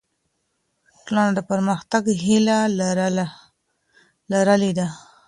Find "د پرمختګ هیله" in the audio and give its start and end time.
1.35-2.57